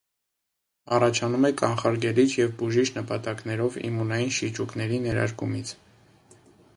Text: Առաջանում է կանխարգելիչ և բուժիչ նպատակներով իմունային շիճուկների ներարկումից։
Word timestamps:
Առաջանում 0.95 1.43
է 1.49 1.51
կանխարգելիչ 1.59 2.25
և 2.39 2.49
բուժիչ 2.61 2.87
նպատակներով 2.95 3.77
իմունային 3.91 4.33
շիճուկների 4.39 4.99
ներարկումից։ 5.07 5.75